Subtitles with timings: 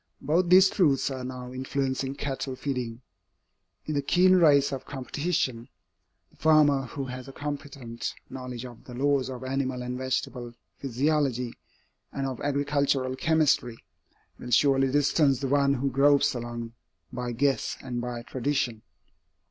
[0.19, 3.03] Both these truths are now influencing cattle feeding.
[3.85, 5.69] In the keen race of competition,
[6.31, 11.53] the farmer who has a competent knowledge of the laws of animal and vegetable physiology
[12.11, 13.77] and of agricultural chemistry,
[14.39, 16.73] will surely distance the one who gropes along
[17.13, 18.81] by guess and by tradition.